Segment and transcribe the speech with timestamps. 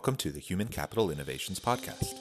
[0.00, 2.14] Welcome to the Human Capital Innovations Podcast.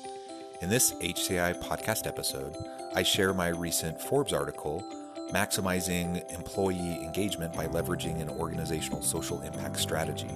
[0.61, 2.53] In this HCI podcast episode,
[2.93, 4.83] I share my recent Forbes article,
[5.31, 10.27] Maximizing Employee Engagement by Leveraging an Organizational Social Impact Strategy,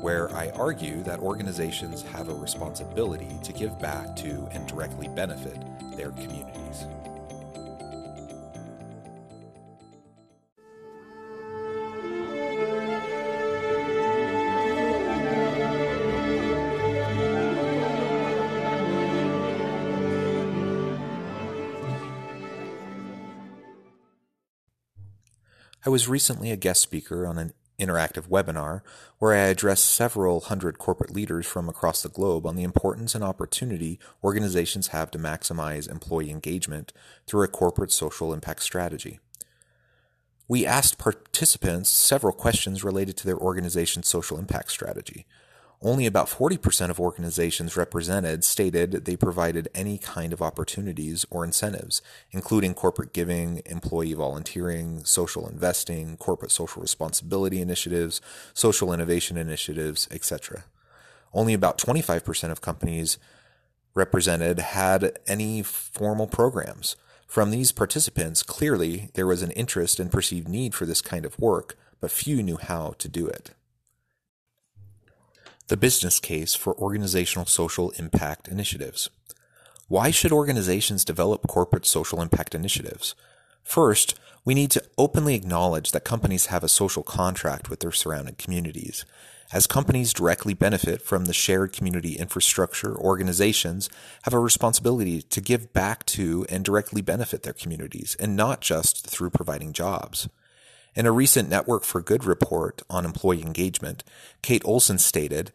[0.00, 5.58] where I argue that organizations have a responsibility to give back to and directly benefit
[5.98, 6.86] their communities.
[25.84, 28.82] I was recently a guest speaker on an interactive webinar
[29.18, 33.24] where I addressed several hundred corporate leaders from across the globe on the importance and
[33.24, 36.92] opportunity organizations have to maximize employee engagement
[37.26, 39.20] through a corporate social impact strategy.
[40.46, 45.24] We asked participants several questions related to their organization's social impact strategy.
[45.82, 52.02] Only about 40% of organizations represented stated they provided any kind of opportunities or incentives,
[52.32, 58.20] including corporate giving, employee volunteering, social investing, corporate social responsibility initiatives,
[58.52, 60.64] social innovation initiatives, etc.
[61.32, 63.16] Only about 25% of companies
[63.94, 66.96] represented had any formal programs.
[67.26, 71.38] From these participants, clearly there was an interest and perceived need for this kind of
[71.38, 73.52] work, but few knew how to do it.
[75.70, 79.08] The business case for organizational social impact initiatives.
[79.86, 83.14] Why should organizations develop corporate social impact initiatives?
[83.62, 88.34] First, we need to openly acknowledge that companies have a social contract with their surrounding
[88.34, 89.04] communities.
[89.52, 93.88] As companies directly benefit from the shared community infrastructure, organizations
[94.24, 99.06] have a responsibility to give back to and directly benefit their communities, and not just
[99.06, 100.28] through providing jobs.
[100.96, 104.02] In a recent Network for Good report on employee engagement,
[104.42, 105.52] Kate Olson stated,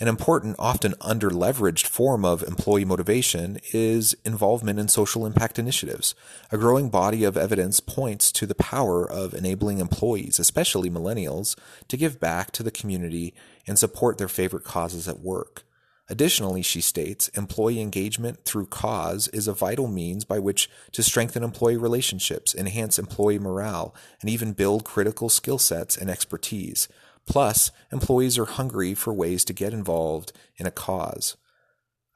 [0.00, 6.14] an important, often under-leveraged form of employee motivation is involvement in social impact initiatives.
[6.50, 11.54] A growing body of evidence points to the power of enabling employees, especially millennials,
[11.88, 13.34] to give back to the community
[13.66, 15.64] and support their favorite causes at work.
[16.08, 21.44] Additionally, she states, employee engagement through cause is a vital means by which to strengthen
[21.44, 26.88] employee relationships, enhance employee morale, and even build critical skill sets and expertise.
[27.30, 31.36] Plus, employees are hungry for ways to get involved in a cause.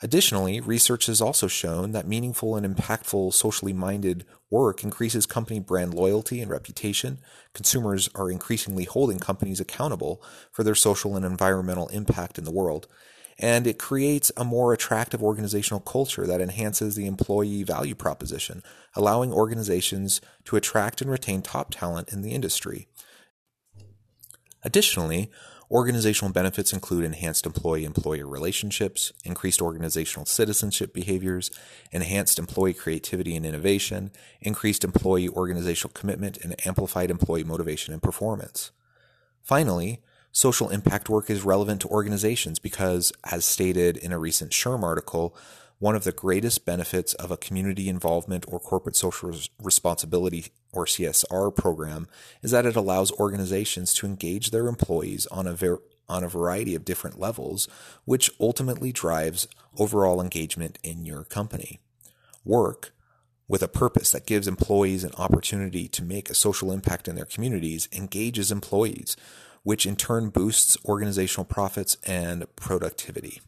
[0.03, 5.95] Additionally, research has also shown that meaningful and impactful socially minded work increases company brand
[5.95, 7.21] loyalty and reputation.
[7.53, 10.21] Consumers are increasingly holding companies accountable
[10.51, 12.89] for their social and environmental impact in the world
[13.39, 18.63] and it creates a more attractive organizational culture that enhances the employee value proposition,
[18.95, 22.87] allowing organizations to attract and retain top talent in the industry.
[24.65, 25.31] Additionally,
[25.71, 31.51] organizational benefits include enhanced employee employer relationships, increased organizational citizenship behaviors,
[31.93, 34.11] enhanced employee creativity and innovation,
[34.41, 38.71] increased employee organizational commitment, and amplified employee motivation and performance.
[39.43, 40.01] Finally,
[40.33, 45.37] social impact work is relevant to organizations because, as stated in a recent SHRM article,
[45.79, 51.55] one of the greatest benefits of a community involvement or corporate social responsibility or CSR
[51.55, 52.09] program
[52.43, 56.75] is that it allows organizations to engage their employees on a ver- on a variety
[56.75, 57.67] of different levels,
[58.05, 59.49] which ultimately drives
[59.79, 61.81] overall engagement in your company.
[62.45, 62.93] Work
[63.49, 67.25] with a purpose that gives employees an opportunity to make a social impact in their
[67.25, 69.17] communities engages employees,
[69.63, 73.41] which in turn boosts organizational profits and productivity.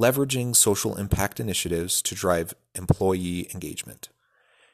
[0.00, 4.08] Leveraging social impact initiatives to drive employee engagement.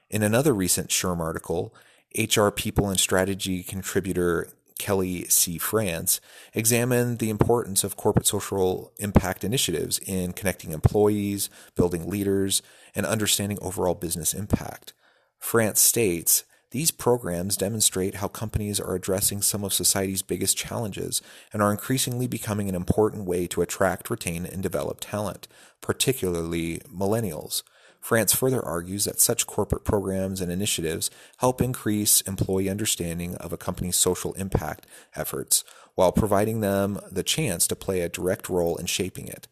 [0.08, 1.74] In another recent SHRM article,
[2.16, 5.58] HR People and Strategy contributor Kelly C.
[5.58, 6.20] France
[6.54, 12.62] examined the importance of corporate social impact initiatives in connecting employees, building leaders,
[12.94, 14.92] and understanding overall business impact.
[15.40, 21.22] France states these programs demonstrate how companies are addressing some of society's biggest challenges
[21.52, 25.46] and are increasingly becoming an important way to attract, retain, and develop talent,
[25.80, 27.62] particularly millennials.
[28.00, 33.56] France further argues that such corporate programs and initiatives help increase employee understanding of a
[33.56, 35.64] company's social impact efforts
[35.94, 39.48] while providing them the chance to play a direct role in shaping it.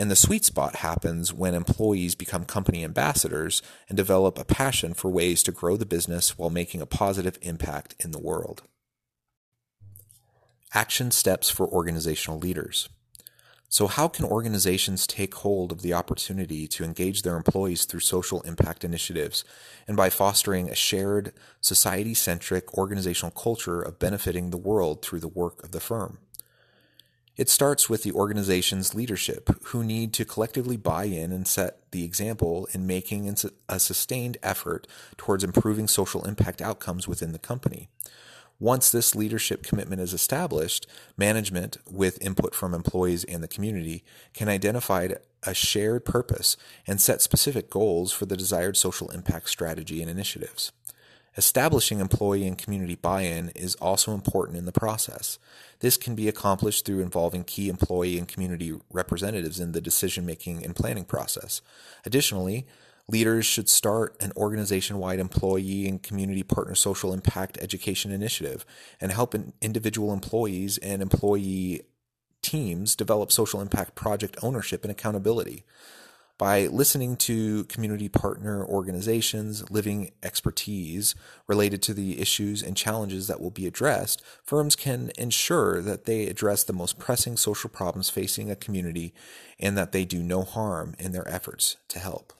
[0.00, 5.10] And the sweet spot happens when employees become company ambassadors and develop a passion for
[5.10, 8.62] ways to grow the business while making a positive impact in the world.
[10.72, 12.88] Action steps for organizational leaders.
[13.68, 18.40] So, how can organizations take hold of the opportunity to engage their employees through social
[18.40, 19.44] impact initiatives
[19.86, 25.28] and by fostering a shared, society centric organizational culture of benefiting the world through the
[25.28, 26.20] work of the firm?
[27.36, 32.04] It starts with the organization's leadership, who need to collectively buy in and set the
[32.04, 33.34] example in making
[33.68, 34.86] a sustained effort
[35.16, 37.88] towards improving social impact outcomes within the company.
[38.58, 40.86] Once this leadership commitment is established,
[41.16, 44.04] management, with input from employees and the community,
[44.34, 45.08] can identify
[45.44, 50.72] a shared purpose and set specific goals for the desired social impact strategy and initiatives.
[51.36, 55.38] Establishing employee and community buy in is also important in the process.
[55.78, 60.64] This can be accomplished through involving key employee and community representatives in the decision making
[60.64, 61.62] and planning process.
[62.04, 62.66] Additionally,
[63.10, 68.64] Leaders should start an organization wide employee and community partner social impact education initiative
[69.00, 71.82] and help individual employees and employee
[72.40, 75.64] teams develop social impact project ownership and accountability.
[76.40, 81.14] By listening to community partner organizations, living expertise
[81.46, 86.28] related to the issues and challenges that will be addressed, firms can ensure that they
[86.28, 89.12] address the most pressing social problems facing a community
[89.58, 92.32] and that they do no harm in their efforts to help.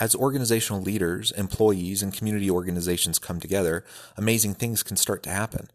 [0.00, 3.84] As organizational leaders, employees, and community organizations come together,
[4.16, 5.68] amazing things can start to happen.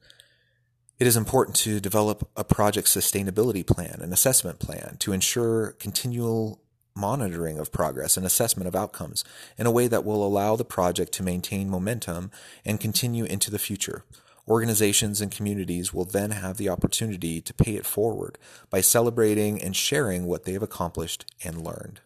[1.00, 6.60] It is important to develop a project sustainability plan, an assessment plan, to ensure continual
[6.96, 9.24] monitoring of progress and assessment of outcomes
[9.60, 12.32] in a way that will allow the project to maintain momentum
[12.66, 14.06] and continue into the future.
[14.48, 18.40] Organizations and communities will then have the opportunity to pay it forward
[18.72, 22.00] by celebrating and sharing what they have accomplished and learned.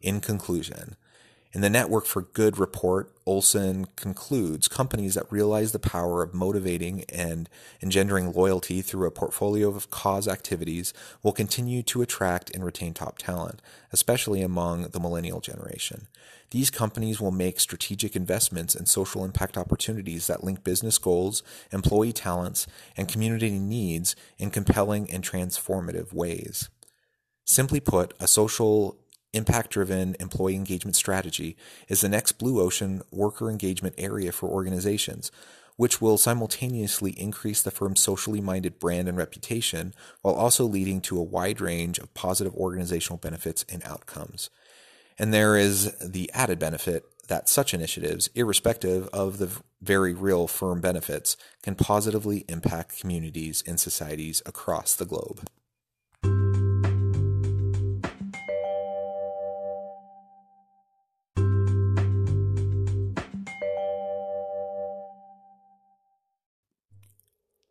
[0.00, 0.96] In conclusion,
[1.56, 7.04] in the Network for Good report, Olson concludes companies that realize the power of motivating
[7.08, 7.48] and
[7.80, 10.92] engendering loyalty through a portfolio of cause activities
[11.22, 16.08] will continue to attract and retain top talent, especially among the millennial generation.
[16.50, 21.42] These companies will make strategic investments in social impact opportunities that link business goals,
[21.72, 22.66] employee talents,
[22.98, 26.68] and community needs in compelling and transformative ways.
[27.46, 28.98] Simply put, a social
[29.36, 35.30] Impact driven employee engagement strategy is the next blue ocean worker engagement area for organizations,
[35.76, 39.92] which will simultaneously increase the firm's socially minded brand and reputation
[40.22, 44.48] while also leading to a wide range of positive organizational benefits and outcomes.
[45.18, 49.50] And there is the added benefit that such initiatives, irrespective of the
[49.82, 55.46] very real firm benefits, can positively impact communities and societies across the globe.